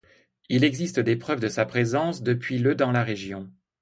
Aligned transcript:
Il 0.49 0.63
existe 0.63 0.99
des 0.99 1.15
preuves 1.15 1.41
de 1.41 1.47
sa 1.47 1.63
présence 1.63 2.23
depuis 2.23 2.57
le 2.57 2.73
dans 2.73 2.91
la 2.91 3.03
région. 3.03 3.51